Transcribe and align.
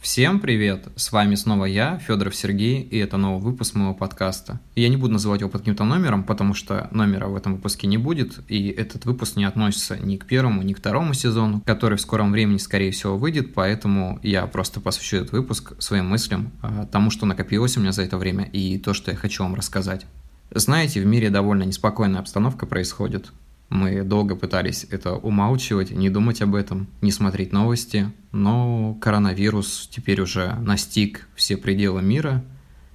Всем 0.00 0.38
привет! 0.38 0.86
С 0.94 1.10
вами 1.10 1.34
снова 1.34 1.64
я, 1.64 1.98
Федоров 1.98 2.36
Сергей, 2.36 2.82
и 2.82 2.98
это 2.98 3.16
новый 3.16 3.42
выпуск 3.42 3.74
моего 3.74 3.94
подкаста. 3.94 4.60
Я 4.76 4.88
не 4.88 4.96
буду 4.96 5.14
называть 5.14 5.40
его 5.40 5.50
под 5.50 5.62
каким-то 5.62 5.82
номером, 5.82 6.22
потому 6.22 6.54
что 6.54 6.86
номера 6.92 7.26
в 7.26 7.34
этом 7.34 7.56
выпуске 7.56 7.88
не 7.88 7.98
будет, 7.98 8.38
и 8.46 8.68
этот 8.68 9.06
выпуск 9.06 9.34
не 9.34 9.44
относится 9.44 9.98
ни 9.98 10.16
к 10.16 10.24
первому, 10.24 10.62
ни 10.62 10.72
к 10.72 10.78
второму 10.78 11.14
сезону, 11.14 11.62
который 11.66 11.98
в 11.98 12.00
скором 12.00 12.30
времени, 12.30 12.58
скорее 12.58 12.92
всего, 12.92 13.18
выйдет, 13.18 13.54
поэтому 13.54 14.20
я 14.22 14.46
просто 14.46 14.80
посвящу 14.80 15.16
этот 15.16 15.32
выпуск 15.32 15.72
своим 15.80 16.06
мыслям, 16.06 16.52
а, 16.62 16.86
тому, 16.86 17.10
что 17.10 17.26
накопилось 17.26 17.76
у 17.76 17.80
меня 17.80 17.90
за 17.90 18.02
это 18.02 18.18
время, 18.18 18.44
и 18.44 18.78
то, 18.78 18.94
что 18.94 19.10
я 19.10 19.16
хочу 19.16 19.42
вам 19.42 19.56
рассказать. 19.56 20.06
Знаете, 20.52 21.00
в 21.00 21.06
мире 21.06 21.28
довольно 21.28 21.64
неспокойная 21.64 22.20
обстановка 22.20 22.66
происходит. 22.66 23.32
Мы 23.68 24.02
долго 24.02 24.34
пытались 24.34 24.86
это 24.90 25.14
умалчивать, 25.14 25.90
не 25.90 26.08
думать 26.08 26.40
об 26.40 26.54
этом, 26.54 26.88
не 27.02 27.12
смотреть 27.12 27.52
новости, 27.52 28.10
но 28.32 28.94
коронавирус 29.00 29.88
теперь 29.92 30.20
уже 30.22 30.54
настиг 30.60 31.28
все 31.34 31.56
пределы 31.56 32.02
мира, 32.02 32.44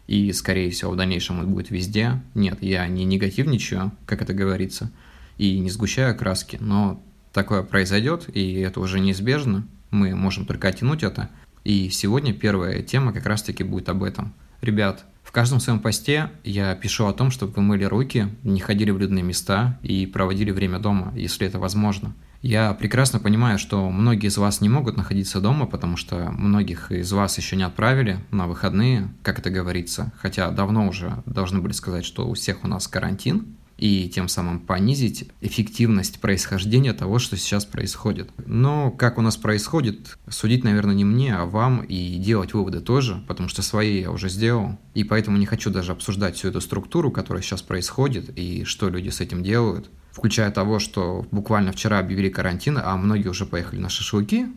и, 0.07 0.31
скорее 0.33 0.69
всего, 0.71 0.91
в 0.91 0.95
дальнейшем 0.95 1.39
он 1.39 1.49
будет 1.49 1.69
везде. 1.69 2.21
Нет, 2.33 2.61
я 2.61 2.87
не 2.87 3.05
негативничаю, 3.05 3.91
как 4.05 4.21
это 4.21 4.33
говорится, 4.33 4.91
и 5.37 5.59
не 5.59 5.69
сгущаю 5.69 6.17
краски, 6.17 6.57
но 6.59 7.01
такое 7.31 7.63
произойдет, 7.63 8.29
и 8.33 8.53
это 8.59 8.79
уже 8.79 8.99
неизбежно. 8.99 9.65
Мы 9.91 10.15
можем 10.15 10.45
только 10.45 10.67
оттянуть 10.67 11.03
это. 11.03 11.29
И 11.63 11.89
сегодня 11.89 12.33
первая 12.33 12.81
тема 12.81 13.13
как 13.13 13.25
раз-таки 13.25 13.63
будет 13.63 13.89
об 13.89 14.03
этом. 14.03 14.33
Ребят, 14.61 15.05
каждом 15.33 15.59
своем 15.59 15.79
посте 15.79 16.29
я 16.43 16.75
пишу 16.75 17.07
о 17.07 17.13
том, 17.13 17.31
чтобы 17.31 17.53
вы 17.53 17.63
мыли 17.63 17.83
руки, 17.85 18.29
не 18.43 18.59
ходили 18.59 18.91
в 18.91 18.99
людные 18.99 19.23
места 19.23 19.79
и 19.81 20.05
проводили 20.05 20.51
время 20.51 20.79
дома, 20.79 21.11
если 21.15 21.47
это 21.47 21.59
возможно. 21.59 22.13
Я 22.43 22.73
прекрасно 22.73 23.19
понимаю, 23.19 23.57
что 23.57 23.89
многие 23.89 24.27
из 24.27 24.37
вас 24.37 24.61
не 24.61 24.69
могут 24.69 24.95
находиться 24.95 25.39
дома, 25.39 25.65
потому 25.65 25.97
что 25.97 26.29
многих 26.31 26.91
из 26.91 27.11
вас 27.11 27.37
еще 27.37 27.55
не 27.55 27.63
отправили 27.63 28.19
на 28.31 28.47
выходные, 28.47 29.09
как 29.23 29.39
это 29.39 29.49
говорится, 29.49 30.11
хотя 30.17 30.51
давно 30.51 30.87
уже 30.87 31.23
должны 31.25 31.61
были 31.61 31.71
сказать, 31.71 32.05
что 32.05 32.27
у 32.27 32.33
всех 32.33 32.63
у 32.63 32.67
нас 32.67 32.87
карантин, 32.87 33.55
и 33.83 34.07
тем 34.07 34.29
самым 34.29 34.61
понизить 34.61 35.27
эффективность 35.41 36.21
происхождения 36.21 36.93
того, 36.93 37.19
что 37.19 37.35
сейчас 37.35 37.65
происходит. 37.65 38.29
Но 38.45 38.91
как 38.91 39.17
у 39.17 39.21
нас 39.21 39.35
происходит, 39.35 40.17
судить, 40.29 40.63
наверное, 40.63 40.95
не 40.95 41.03
мне, 41.03 41.35
а 41.35 41.45
вам 41.45 41.81
и 41.81 42.15
делать 42.15 42.53
выводы 42.53 42.79
тоже, 42.79 43.21
потому 43.27 43.49
что 43.49 43.61
свои 43.61 43.99
я 43.99 44.11
уже 44.11 44.29
сделал. 44.29 44.77
И 44.93 45.03
поэтому 45.03 45.35
не 45.35 45.45
хочу 45.45 45.69
даже 45.69 45.91
обсуждать 45.91 46.37
всю 46.37 46.47
эту 46.47 46.61
структуру, 46.61 47.11
которая 47.11 47.43
сейчас 47.43 47.61
происходит, 47.61 48.31
и 48.37 48.63
что 48.63 48.87
люди 48.87 49.09
с 49.09 49.19
этим 49.19 49.43
делают. 49.43 49.89
Включая 50.13 50.49
того, 50.49 50.79
что 50.79 51.27
буквально 51.31 51.73
вчера 51.73 51.99
объявили 51.99 52.29
карантин, 52.29 52.79
а 52.81 52.95
многие 52.95 53.27
уже 53.27 53.45
поехали 53.45 53.81
на 53.81 53.89
шашлыки, 53.89 54.47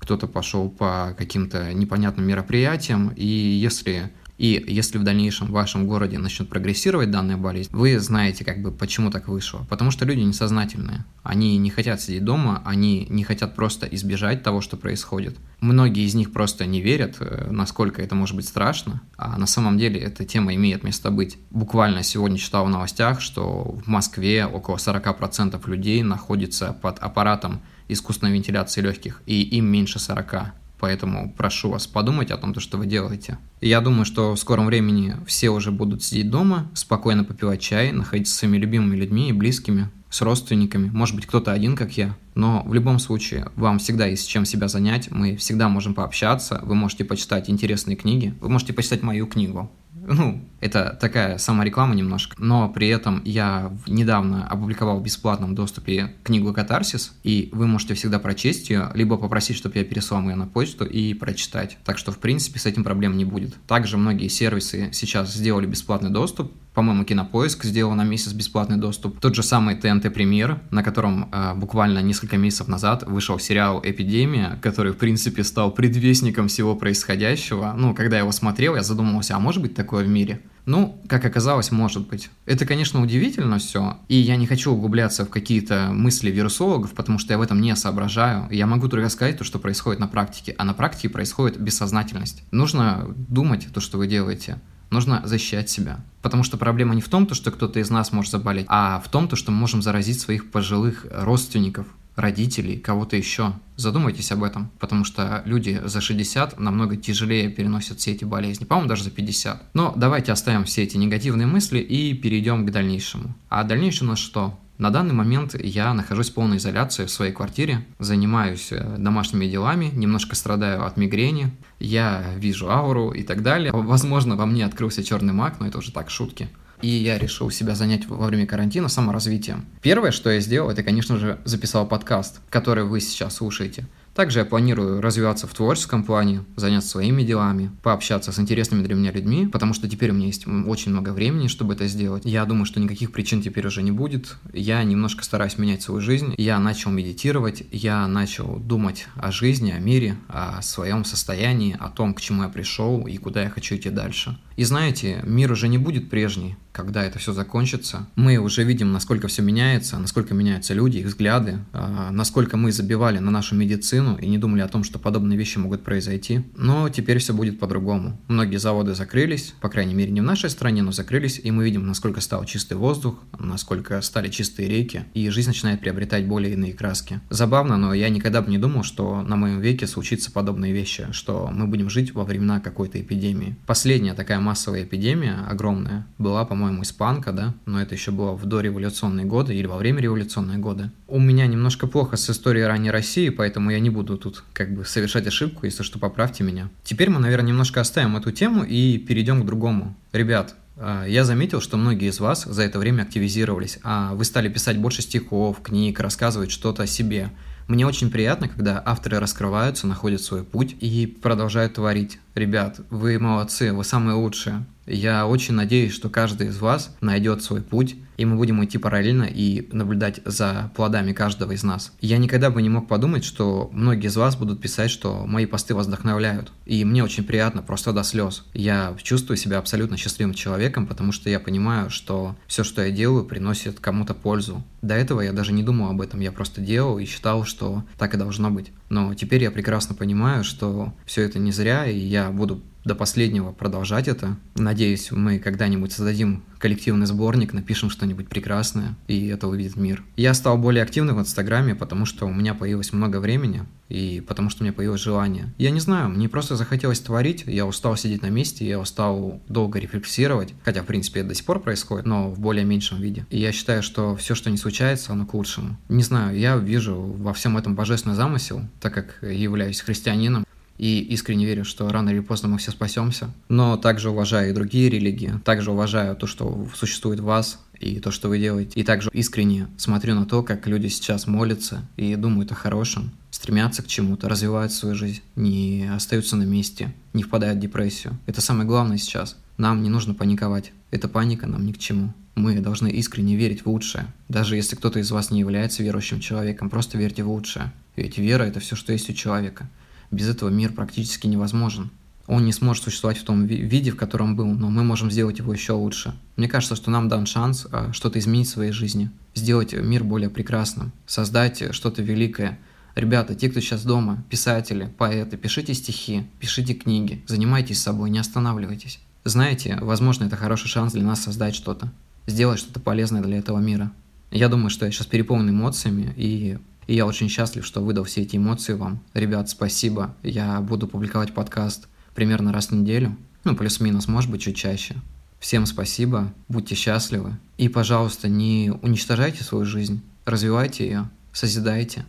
кто-то 0.00 0.26
пошел 0.26 0.68
по 0.68 1.14
каким-то 1.16 1.72
непонятным 1.72 2.26
мероприятиям, 2.26 3.12
и 3.14 3.24
если 3.24 4.10
и 4.42 4.60
если 4.66 4.98
в 4.98 5.04
дальнейшем 5.04 5.46
в 5.46 5.52
вашем 5.52 5.86
городе 5.86 6.18
начнет 6.18 6.48
прогрессировать 6.48 7.12
данная 7.12 7.36
болезнь, 7.36 7.70
вы 7.70 8.00
знаете, 8.00 8.44
как 8.44 8.60
бы, 8.60 8.72
почему 8.72 9.08
так 9.08 9.28
вышло. 9.28 9.64
Потому 9.68 9.92
что 9.92 10.04
люди 10.04 10.18
несознательные. 10.18 11.04
Они 11.22 11.56
не 11.58 11.70
хотят 11.70 12.00
сидеть 12.00 12.24
дома, 12.24 12.60
они 12.64 13.06
не 13.08 13.22
хотят 13.22 13.54
просто 13.54 13.86
избежать 13.86 14.42
того, 14.42 14.60
что 14.60 14.76
происходит. 14.76 15.36
Многие 15.60 16.04
из 16.04 16.16
них 16.16 16.32
просто 16.32 16.66
не 16.66 16.80
верят, 16.80 17.18
э, 17.20 17.50
насколько 17.52 18.02
это 18.02 18.16
может 18.16 18.34
быть 18.34 18.48
страшно, 18.48 19.00
а 19.16 19.38
на 19.38 19.46
самом 19.46 19.78
деле 19.78 20.00
эта 20.00 20.24
тема 20.24 20.52
имеет 20.56 20.82
место 20.82 21.12
быть. 21.12 21.38
Буквально 21.50 22.02
сегодня 22.02 22.36
читал 22.36 22.66
в 22.66 22.68
новостях, 22.68 23.20
что 23.20 23.78
в 23.84 23.86
Москве 23.86 24.44
около 24.44 24.74
40% 24.74 25.68
людей 25.68 26.02
находится 26.02 26.72
под 26.72 26.98
аппаратом 26.98 27.62
искусственной 27.86 28.32
вентиляции 28.32 28.80
легких, 28.80 29.22
и 29.24 29.40
им 29.40 29.66
меньше 29.66 30.00
40. 30.00 30.52
Поэтому 30.82 31.32
прошу 31.32 31.70
вас 31.70 31.86
подумать 31.86 32.32
о 32.32 32.36
том, 32.36 32.58
что 32.58 32.76
вы 32.76 32.86
делаете. 32.86 33.38
Я 33.60 33.80
думаю, 33.80 34.04
что 34.04 34.34
в 34.34 34.36
скором 34.36 34.66
времени 34.66 35.14
все 35.28 35.50
уже 35.50 35.70
будут 35.70 36.02
сидеть 36.02 36.28
дома, 36.28 36.68
спокойно 36.74 37.22
попивать 37.22 37.60
чай, 37.60 37.92
находиться 37.92 38.32
со 38.32 38.40
своими 38.40 38.56
любимыми 38.56 38.96
людьми 38.96 39.28
и 39.28 39.32
близкими, 39.32 39.92
с 40.10 40.20
родственниками. 40.22 40.90
Может 40.90 41.14
быть, 41.14 41.26
кто-то 41.26 41.52
один, 41.52 41.76
как 41.76 41.96
я. 41.96 42.16
Но 42.34 42.64
в 42.66 42.74
любом 42.74 42.98
случае, 42.98 43.50
вам 43.54 43.78
всегда 43.78 44.06
есть 44.06 44.28
чем 44.28 44.44
себя 44.44 44.66
занять, 44.66 45.08
мы 45.12 45.36
всегда 45.36 45.68
можем 45.68 45.94
пообщаться, 45.94 46.60
вы 46.64 46.74
можете 46.74 47.04
почитать 47.04 47.48
интересные 47.48 47.96
книги, 47.96 48.34
вы 48.40 48.48
можете 48.48 48.72
почитать 48.72 49.04
мою 49.04 49.28
книгу 49.28 49.70
ну, 50.06 50.44
это 50.62 50.96
такая 51.00 51.38
самореклама 51.38 51.94
немножко, 51.94 52.36
но 52.38 52.68
при 52.68 52.88
этом 52.88 53.20
я 53.24 53.72
недавно 53.86 54.46
опубликовал 54.46 55.00
в 55.00 55.02
бесплатном 55.02 55.54
доступе 55.54 56.14
книгу 56.22 56.52
«Катарсис», 56.52 57.12
и 57.24 57.48
вы 57.52 57.66
можете 57.66 57.94
всегда 57.94 58.18
прочесть 58.18 58.70
ее, 58.70 58.90
либо 58.94 59.16
попросить, 59.16 59.56
чтобы 59.56 59.78
я 59.78 59.84
переслал 59.84 60.22
ее 60.22 60.36
на 60.36 60.46
почту 60.46 60.84
и 60.84 61.14
прочитать. 61.14 61.78
Так 61.84 61.98
что, 61.98 62.12
в 62.12 62.18
принципе, 62.18 62.60
с 62.60 62.66
этим 62.66 62.84
проблем 62.84 63.16
не 63.16 63.24
будет. 63.24 63.54
Также 63.66 63.96
многие 63.96 64.28
сервисы 64.28 64.90
сейчас 64.92 65.34
сделали 65.34 65.66
бесплатный 65.66 66.10
доступ, 66.10 66.52
по-моему, 66.74 67.04
Кинопоиск 67.04 67.64
сделал 67.64 67.92
на 67.94 68.04
месяц 68.04 68.32
бесплатный 68.32 68.78
доступ. 68.78 69.20
Тот 69.20 69.34
же 69.34 69.42
самый 69.42 69.74
ТНТ 69.76 70.12
Премьер, 70.14 70.58
на 70.70 70.82
котором 70.82 71.28
э, 71.30 71.54
буквально 71.54 71.98
несколько 71.98 72.38
месяцев 72.38 72.66
назад 72.66 73.02
вышел 73.06 73.38
сериал 73.38 73.82
«Эпидемия», 73.84 74.58
который, 74.62 74.92
в 74.92 74.96
принципе, 74.96 75.44
стал 75.44 75.70
предвестником 75.70 76.48
всего 76.48 76.74
происходящего. 76.74 77.74
Ну, 77.76 77.94
когда 77.94 78.16
я 78.16 78.22
его 78.22 78.32
смотрел, 78.32 78.74
я 78.74 78.82
задумывался, 78.82 79.36
а 79.36 79.38
может 79.38 79.60
быть 79.60 79.74
такое 79.74 80.04
в 80.04 80.08
мире? 80.08 80.40
Ну, 80.64 81.00
как 81.08 81.24
оказалось, 81.24 81.72
может 81.72 82.06
быть. 82.06 82.30
Это, 82.46 82.64
конечно, 82.66 83.02
удивительно 83.02 83.58
все, 83.58 83.98
и 84.08 84.16
я 84.16 84.36
не 84.36 84.46
хочу 84.46 84.72
углубляться 84.72 85.24
в 85.24 85.30
какие-то 85.30 85.88
мысли 85.92 86.30
вирусологов, 86.30 86.92
потому 86.92 87.18
что 87.18 87.32
я 87.32 87.38
в 87.38 87.42
этом 87.42 87.60
не 87.60 87.74
соображаю. 87.74 88.46
Я 88.50 88.66
могу 88.66 88.88
только 88.88 89.08
сказать 89.08 89.38
то, 89.38 89.44
что 89.44 89.58
происходит 89.58 90.00
на 90.00 90.06
практике, 90.06 90.54
а 90.58 90.64
на 90.64 90.74
практике 90.74 91.08
происходит 91.08 91.60
бессознательность. 91.60 92.44
Нужно 92.52 93.12
думать 93.16 93.66
то, 93.72 93.80
что 93.80 93.98
вы 93.98 94.06
делаете 94.06 94.60
нужно 94.92 95.22
защищать 95.24 95.68
себя. 95.68 96.00
Потому 96.20 96.44
что 96.44 96.56
проблема 96.56 96.94
не 96.94 97.00
в 97.00 97.08
том, 97.08 97.28
что 97.32 97.50
кто-то 97.50 97.80
из 97.80 97.90
нас 97.90 98.12
может 98.12 98.30
заболеть, 98.30 98.66
а 98.68 99.00
в 99.00 99.10
том, 99.10 99.28
что 99.34 99.50
мы 99.50 99.58
можем 99.58 99.82
заразить 99.82 100.20
своих 100.20 100.50
пожилых 100.50 101.06
родственников, 101.10 101.86
родителей, 102.16 102.76
кого-то 102.76 103.16
еще. 103.16 103.54
Задумайтесь 103.76 104.30
об 104.32 104.42
этом, 104.42 104.70
потому 104.78 105.04
что 105.04 105.42
люди 105.46 105.80
за 105.84 106.00
60 106.00 106.58
намного 106.60 106.96
тяжелее 106.96 107.48
переносят 107.48 107.98
все 107.98 108.12
эти 108.12 108.24
болезни, 108.24 108.64
по-моему, 108.64 108.88
даже 108.88 109.04
за 109.04 109.10
50. 109.10 109.74
Но 109.74 109.92
давайте 109.96 110.32
оставим 110.32 110.64
все 110.64 110.82
эти 110.82 110.96
негативные 110.96 111.46
мысли 111.46 111.78
и 111.78 112.14
перейдем 112.14 112.66
к 112.66 112.70
дальнейшему. 112.70 113.34
А 113.48 113.64
дальнейшее 113.64 114.08
у 114.08 114.10
нас 114.10 114.18
что? 114.18 114.58
На 114.82 114.90
данный 114.90 115.14
момент 115.14 115.54
я 115.54 115.94
нахожусь 115.94 116.30
в 116.30 116.34
полной 116.34 116.56
изоляции 116.56 117.04
в 117.04 117.10
своей 117.12 117.30
квартире, 117.30 117.86
занимаюсь 118.00 118.72
э, 118.72 118.96
домашними 118.98 119.46
делами, 119.46 119.92
немножко 119.94 120.34
страдаю 120.34 120.84
от 120.84 120.96
мигрени, 120.96 121.52
я 121.78 122.24
вижу 122.36 122.68
ауру 122.68 123.12
и 123.12 123.22
так 123.22 123.44
далее. 123.44 123.70
Возможно, 123.72 124.34
во 124.34 124.44
мне 124.44 124.66
открылся 124.66 125.04
черный 125.04 125.32
маг, 125.32 125.60
но 125.60 125.68
это 125.68 125.78
уже 125.78 125.92
так, 125.92 126.10
шутки. 126.10 126.48
И 126.80 126.88
я 126.88 127.16
решил 127.16 127.48
себя 127.52 127.76
занять 127.76 128.08
во 128.08 128.26
время 128.26 128.44
карантина 128.44 128.88
саморазвитием. 128.88 129.66
Первое, 129.82 130.10
что 130.10 130.30
я 130.30 130.40
сделал, 130.40 130.68
это, 130.68 130.82
конечно 130.82 131.16
же, 131.16 131.38
записал 131.44 131.86
подкаст, 131.86 132.40
который 132.50 132.82
вы 132.82 133.00
сейчас 133.00 133.36
слушаете. 133.36 133.86
Также 134.14 134.40
я 134.40 134.44
планирую 134.44 135.00
развиваться 135.00 135.46
в 135.46 135.54
творческом 135.54 136.04
плане, 136.04 136.44
заняться 136.56 136.90
своими 136.90 137.22
делами, 137.22 137.70
пообщаться 137.82 138.30
с 138.30 138.38
интересными 138.38 138.82
для 138.82 138.94
меня 138.94 139.10
людьми, 139.10 139.46
потому 139.46 139.72
что 139.72 139.88
теперь 139.88 140.10
у 140.10 140.14
меня 140.14 140.26
есть 140.26 140.46
очень 140.46 140.92
много 140.92 141.10
времени, 141.10 141.48
чтобы 141.48 141.74
это 141.74 141.86
сделать. 141.86 142.24
Я 142.26 142.44
думаю, 142.44 142.66
что 142.66 142.78
никаких 142.78 143.10
причин 143.12 143.40
теперь 143.40 143.66
уже 143.66 143.82
не 143.82 143.90
будет. 143.90 144.36
Я 144.52 144.82
немножко 144.84 145.24
стараюсь 145.24 145.56
менять 145.56 145.82
свою 145.82 146.00
жизнь. 146.00 146.34
Я 146.36 146.58
начал 146.58 146.90
медитировать, 146.90 147.64
я 147.72 148.06
начал 148.06 148.56
думать 148.56 149.06
о 149.16 149.32
жизни, 149.32 149.70
о 149.70 149.78
мире, 149.78 150.16
о 150.28 150.60
своем 150.60 151.04
состоянии, 151.04 151.76
о 151.78 151.88
том, 151.88 152.12
к 152.12 152.20
чему 152.20 152.42
я 152.42 152.48
пришел 152.50 153.06
и 153.06 153.16
куда 153.16 153.44
я 153.44 153.50
хочу 153.50 153.76
идти 153.76 153.88
дальше. 153.88 154.38
И 154.56 154.64
знаете, 154.64 155.20
мир 155.24 155.52
уже 155.52 155.68
не 155.68 155.78
будет 155.78 156.10
прежний, 156.10 156.56
когда 156.72 157.04
это 157.04 157.18
все 157.18 157.32
закончится. 157.32 158.08
Мы 158.16 158.38
уже 158.38 158.64
видим, 158.64 158.92
насколько 158.92 159.28
все 159.28 159.42
меняется, 159.42 159.98
насколько 159.98 160.34
меняются 160.34 160.74
люди, 160.74 160.98
их 160.98 161.06
взгляды, 161.06 161.58
а, 161.72 162.10
насколько 162.10 162.56
мы 162.56 162.72
забивали 162.72 163.18
на 163.18 163.30
нашу 163.30 163.54
медицину 163.54 164.16
и 164.16 164.26
не 164.26 164.38
думали 164.38 164.62
о 164.62 164.68
том, 164.68 164.82
что 164.82 164.98
подобные 164.98 165.38
вещи 165.38 165.58
могут 165.58 165.84
произойти. 165.84 166.42
Но 166.56 166.88
теперь 166.88 167.18
все 167.18 167.34
будет 167.34 167.60
по-другому. 167.60 168.18
Многие 168.28 168.56
заводы 168.56 168.94
закрылись, 168.94 169.54
по 169.60 169.68
крайней 169.68 169.94
мере 169.94 170.10
не 170.10 170.20
в 170.20 170.24
нашей 170.24 170.50
стране, 170.50 170.82
но 170.82 170.92
закрылись, 170.92 171.40
и 171.42 171.50
мы 171.50 171.64
видим, 171.64 171.86
насколько 171.86 172.20
стал 172.20 172.44
чистый 172.44 172.76
воздух, 172.76 173.18
насколько 173.38 174.00
стали 174.00 174.28
чистые 174.28 174.68
реки, 174.68 175.04
и 175.14 175.28
жизнь 175.28 175.48
начинает 175.48 175.80
приобретать 175.80 176.26
более 176.26 176.54
иные 176.54 176.72
краски. 176.72 177.20
Забавно, 177.30 177.76
но 177.76 177.92
я 177.92 178.08
никогда 178.08 178.40
бы 178.40 178.50
не 178.50 178.58
думал, 178.58 178.82
что 178.82 179.22
на 179.22 179.36
моем 179.36 179.60
веке 179.60 179.86
случится 179.86 180.30
подобные 180.32 180.72
вещи, 180.72 181.08
что 181.12 181.50
мы 181.52 181.66
будем 181.66 181.90
жить 181.90 182.14
во 182.14 182.24
времена 182.24 182.60
какой-то 182.60 183.00
эпидемии. 183.00 183.56
Последняя 183.66 184.14
такая 184.14 184.40
массовая 184.42 184.84
эпидемия, 184.84 185.38
огромная, 185.48 186.06
была, 186.18 186.44
по-моему, 186.44 186.82
испанка, 186.82 187.32
да, 187.32 187.54
но 187.64 187.80
это 187.80 187.94
еще 187.94 188.10
было 188.10 188.32
в 188.32 188.44
дореволюционные 188.44 189.24
годы 189.24 189.54
или 189.54 189.66
во 189.66 189.76
время 189.76 190.00
революционные 190.02 190.58
годы. 190.58 190.90
У 191.08 191.18
меня 191.18 191.46
немножко 191.46 191.86
плохо 191.86 192.16
с 192.16 192.28
историей 192.28 192.64
ранней 192.64 192.90
России, 192.90 193.30
поэтому 193.30 193.70
я 193.70 193.80
не 193.80 193.88
буду 193.88 194.18
тут 194.18 194.44
как 194.52 194.74
бы 194.74 194.84
совершать 194.84 195.26
ошибку, 195.26 195.64
если 195.64 195.82
что, 195.82 195.98
поправьте 195.98 196.44
меня. 196.44 196.68
Теперь 196.84 197.08
мы, 197.08 197.20
наверное, 197.20 197.48
немножко 197.48 197.80
оставим 197.80 198.16
эту 198.16 198.32
тему 198.32 198.64
и 198.64 198.98
перейдем 198.98 199.42
к 199.42 199.46
другому. 199.46 199.96
Ребят, 200.12 200.54
а, 200.76 201.06
я 201.06 201.24
заметил, 201.24 201.60
что 201.60 201.76
многие 201.76 202.10
из 202.10 202.20
вас 202.20 202.44
за 202.44 202.62
это 202.62 202.78
время 202.78 203.02
активизировались, 203.02 203.78
а 203.82 204.14
вы 204.14 204.24
стали 204.24 204.48
писать 204.48 204.78
больше 204.78 205.02
стихов, 205.02 205.62
книг, 205.62 206.00
рассказывать 206.00 206.50
что-то 206.50 206.82
о 206.82 206.86
себе– 206.86 207.30
Мне 207.68 207.86
очень 207.86 208.10
приятно, 208.10 208.48
когда 208.48 208.82
авторы 208.84 209.18
раскрываются, 209.18 209.86
находят 209.86 210.20
свой 210.20 210.44
путь 210.44 210.76
и 210.80 211.06
продолжают 211.06 211.74
творить. 211.74 212.18
Ребят, 212.34 212.80
вы 212.88 213.18
молодцы, 213.18 213.72
вы 213.72 213.84
самые 213.84 214.14
лучшие. 214.14 214.64
Я 214.86 215.26
очень 215.26 215.54
надеюсь, 215.54 215.92
что 215.92 216.08
каждый 216.08 216.48
из 216.48 216.58
вас 216.58 216.94
найдет 217.00 217.42
свой 217.42 217.60
путь, 217.60 217.96
и 218.16 218.24
мы 218.24 218.36
будем 218.36 218.64
идти 218.64 218.78
параллельно 218.78 219.24
и 219.24 219.68
наблюдать 219.72 220.20
за 220.24 220.70
плодами 220.74 221.12
каждого 221.12 221.52
из 221.52 221.62
нас. 221.62 221.92
Я 222.00 222.18
никогда 222.18 222.50
бы 222.50 222.62
не 222.62 222.68
мог 222.68 222.88
подумать, 222.88 223.24
что 223.24 223.70
многие 223.72 224.08
из 224.08 224.16
вас 224.16 224.36
будут 224.36 224.60
писать, 224.60 224.90
что 224.90 225.24
мои 225.26 225.46
посты 225.46 225.74
вас 225.74 225.86
вдохновляют. 225.86 226.52
И 226.66 226.84
мне 226.84 227.04
очень 227.04 227.24
приятно, 227.24 227.62
просто 227.62 227.92
до 227.92 228.02
слез. 228.02 228.44
Я 228.54 228.94
чувствую 229.02 229.36
себя 229.36 229.58
абсолютно 229.58 229.96
счастливым 229.96 230.34
человеком, 230.34 230.86
потому 230.86 231.12
что 231.12 231.30
я 231.30 231.38
понимаю, 231.38 231.90
что 231.90 232.36
все, 232.46 232.64
что 232.64 232.82
я 232.84 232.90
делаю, 232.90 233.24
приносит 233.24 233.80
кому-то 233.80 234.14
пользу. 234.14 234.62
До 234.82 234.94
этого 234.94 235.20
я 235.20 235.32
даже 235.32 235.52
не 235.52 235.62
думал 235.62 235.90
об 235.90 236.00
этом, 236.00 236.20
я 236.20 236.32
просто 236.32 236.60
делал 236.60 236.98
и 236.98 237.04
считал, 237.04 237.44
что 237.44 237.84
так 237.98 238.14
и 238.14 238.18
должно 238.18 238.50
быть. 238.50 238.72
Но 238.88 239.14
теперь 239.14 239.42
я 239.42 239.50
прекрасно 239.50 239.94
понимаю, 239.94 240.44
что 240.44 240.92
все 241.06 241.22
это 241.22 241.38
не 241.38 241.52
зря, 241.52 241.86
и 241.86 241.98
я 241.98 242.21
буду 242.30 242.62
до 242.84 242.94
последнего 242.94 243.52
продолжать 243.52 244.08
это. 244.08 244.36
Надеюсь, 244.56 245.12
мы 245.12 245.38
когда-нибудь 245.38 245.92
создадим 245.92 246.42
коллективный 246.58 247.06
сборник, 247.06 247.52
напишем 247.52 247.90
что-нибудь 247.90 248.28
прекрасное, 248.28 248.96
и 249.08 249.26
это 249.26 249.48
увидит 249.48 249.76
мир. 249.76 250.02
Я 250.16 250.34
стал 250.34 250.58
более 250.58 250.82
активным 250.82 251.16
в 251.16 251.20
Инстаграме, 251.20 251.74
потому 251.74 252.06
что 252.06 252.26
у 252.26 252.32
меня 252.32 252.54
появилось 252.54 252.92
много 252.92 253.18
времени, 253.18 253.64
и 253.88 254.22
потому 254.26 254.48
что 254.48 254.62
у 254.62 254.64
меня 254.64 254.72
появилось 254.72 255.00
желание. 255.00 255.52
Я 255.58 255.70
не 255.70 255.80
знаю, 255.80 256.08
мне 256.08 256.28
просто 256.28 256.56
захотелось 256.56 257.00
творить, 257.00 257.44
я 257.46 257.66
устал 257.66 257.96
сидеть 257.96 258.22
на 258.22 258.30
месте, 258.30 258.66
я 258.66 258.78
устал 258.78 259.40
долго 259.48 259.78
рефлексировать, 259.78 260.54
хотя, 260.64 260.82
в 260.82 260.86
принципе, 260.86 261.20
это 261.20 261.30
до 261.30 261.34
сих 261.34 261.44
пор 261.44 261.60
происходит, 261.60 262.06
но 262.06 262.30
в 262.30 262.38
более 262.38 262.64
меньшем 262.64 263.00
виде. 263.00 263.26
И 263.30 263.38
я 263.38 263.52
считаю, 263.52 263.82
что 263.82 264.14
все, 264.16 264.34
что 264.34 264.50
не 264.50 264.56
случается, 264.56 265.12
оно 265.12 265.26
к 265.26 265.34
лучшему. 265.34 265.76
Не 265.88 266.02
знаю, 266.02 266.38
я 266.38 266.56
вижу 266.56 266.96
во 266.96 267.32
всем 267.32 267.56
этом 267.56 267.74
божественный 267.74 268.16
замысел, 268.16 268.62
так 268.80 268.94
как 268.94 269.18
являюсь 269.22 269.80
христианином, 269.80 270.44
и 270.82 270.98
искренне 270.98 271.46
верю, 271.46 271.64
что 271.64 271.88
рано 271.90 272.10
или 272.10 272.18
поздно 272.18 272.48
мы 272.48 272.58
все 272.58 272.72
спасемся. 272.72 273.30
Но 273.48 273.76
также 273.76 274.10
уважаю 274.10 274.50
и 274.50 274.52
другие 274.52 274.90
религии, 274.90 275.34
также 275.44 275.70
уважаю 275.70 276.16
то, 276.16 276.26
что 276.26 276.68
существует 276.74 277.20
в 277.20 277.24
вас, 277.24 277.60
и 277.78 278.00
то, 278.00 278.10
что 278.10 278.28
вы 278.28 278.40
делаете. 278.40 278.80
И 278.80 278.82
также 278.82 279.08
искренне 279.12 279.68
смотрю 279.76 280.16
на 280.16 280.26
то, 280.26 280.42
как 280.42 280.66
люди 280.66 280.88
сейчас 280.88 281.28
молятся 281.28 281.88
и 281.96 282.16
думают 282.16 282.50
о 282.50 282.56
хорошем, 282.56 283.12
стремятся 283.30 283.84
к 283.84 283.86
чему-то, 283.86 284.28
развивают 284.28 284.72
свою 284.72 284.96
жизнь, 284.96 285.20
не 285.36 285.88
остаются 285.94 286.34
на 286.34 286.42
месте, 286.42 286.92
не 287.12 287.22
впадают 287.22 287.58
в 287.58 287.62
депрессию. 287.62 288.18
Это 288.26 288.40
самое 288.40 288.66
главное 288.66 288.98
сейчас. 288.98 289.36
Нам 289.58 289.84
не 289.84 289.88
нужно 289.88 290.14
паниковать. 290.14 290.72
Эта 290.90 291.06
паника 291.06 291.46
нам 291.46 291.64
ни 291.64 291.70
к 291.70 291.78
чему. 291.78 292.12
Мы 292.34 292.58
должны 292.58 292.88
искренне 292.88 293.36
верить 293.36 293.64
в 293.64 293.68
лучшее. 293.68 294.06
Даже 294.28 294.56
если 294.56 294.74
кто-то 294.74 294.98
из 294.98 295.12
вас 295.12 295.30
не 295.30 295.38
является 295.38 295.84
верующим 295.84 296.18
человеком, 296.18 296.70
просто 296.70 296.98
верьте 296.98 297.22
в 297.22 297.30
лучшее. 297.30 297.72
Ведь 297.94 298.18
вера– 298.18 298.42
это 298.44 298.58
все, 298.58 298.74
что 298.74 298.92
есть 298.92 299.08
у 299.10 299.12
человека. 299.12 299.68
Без 300.12 300.28
этого 300.28 300.50
мир 300.50 300.72
практически 300.72 301.26
невозможен. 301.26 301.90
Он 302.26 302.44
не 302.44 302.52
сможет 302.52 302.84
существовать 302.84 303.18
в 303.18 303.24
том 303.24 303.46
виде, 303.46 303.90
в 303.90 303.96
котором 303.96 304.36
был, 304.36 304.46
но 304.46 304.70
мы 304.70 304.84
можем 304.84 305.10
сделать 305.10 305.38
его 305.38 305.52
еще 305.52 305.72
лучше. 305.72 306.14
Мне 306.36 306.48
кажется, 306.48 306.76
что 306.76 306.90
нам 306.90 307.08
дан 307.08 307.26
шанс 307.26 307.66
а, 307.72 307.92
что-то 307.92 308.18
изменить 308.18 308.46
в 308.46 308.52
своей 308.52 308.72
жизни, 308.72 309.10
сделать 309.34 309.72
мир 309.72 310.04
более 310.04 310.30
прекрасным, 310.30 310.92
создать 311.06 311.74
что-то 311.74 312.02
великое. 312.02 312.58
Ребята, 312.94 313.34
те, 313.34 313.48
кто 313.48 313.58
сейчас 313.60 313.82
дома, 313.84 314.22
писатели, 314.30 314.88
поэты, 314.98 315.36
пишите 315.36 315.74
стихи, 315.74 316.26
пишите 316.38 316.74
книги, 316.74 317.24
занимайтесь 317.26 317.80
собой, 317.80 318.10
не 318.10 318.18
останавливайтесь. 318.18 319.00
Знаете, 319.24 319.78
возможно, 319.80 320.24
это 320.24 320.36
хороший 320.36 320.68
шанс 320.68 320.92
для 320.92 321.02
нас 321.02 321.22
создать 321.22 321.54
что-то, 321.54 321.90
сделать 322.26 322.60
что-то 322.60 322.80
полезное 322.80 323.22
для 323.22 323.38
этого 323.38 323.58
мира. 323.58 323.90
Я 324.30 324.48
думаю, 324.48 324.70
что 324.70 324.84
я 324.84 324.92
сейчас 324.92 325.06
переполнен 325.06 325.50
эмоциями, 325.50 326.12
и 326.16 326.58
и 326.86 326.94
я 326.94 327.06
очень 327.06 327.28
счастлив, 327.28 327.64
что 327.64 327.82
выдал 327.82 328.04
все 328.04 328.22
эти 328.22 328.36
эмоции 328.36 328.74
вам. 328.74 329.00
Ребят, 329.14 329.48
спасибо. 329.48 330.14
Я 330.22 330.60
буду 330.60 330.86
публиковать 330.88 331.34
подкаст 331.34 331.88
примерно 332.14 332.52
раз 332.52 332.68
в 332.68 332.72
неделю. 332.72 333.16
Ну, 333.44 333.56
плюс-минус, 333.56 334.08
может 334.08 334.30
быть, 334.30 334.42
чуть 334.42 334.56
чаще. 334.56 334.96
Всем 335.40 335.66
спасибо, 335.66 336.32
будьте 336.48 336.76
счастливы. 336.76 337.36
И, 337.58 337.68
пожалуйста, 337.68 338.28
не 338.28 338.72
уничтожайте 338.82 339.42
свою 339.42 339.64
жизнь, 339.64 340.00
развивайте 340.24 340.84
ее, 340.84 341.10
созидайте. 341.32 342.06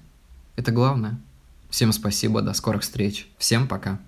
Это 0.56 0.72
главное. 0.72 1.20
Всем 1.72 1.92
спасибо, 1.92 2.44
до 2.44 2.54
скорых 2.54 2.84
встреч. 2.84 3.28
Всем 3.40 3.68
пока. 3.68 4.00